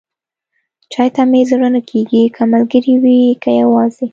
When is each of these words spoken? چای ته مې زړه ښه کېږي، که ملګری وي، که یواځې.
چای 0.93 1.09
ته 1.15 1.21
مې 1.31 1.41
زړه 1.49 1.67
ښه 1.75 1.81
کېږي، 1.89 2.23
که 2.35 2.41
ملګری 2.53 2.95
وي، 3.03 3.21
که 3.43 3.49
یواځې. 3.61 4.05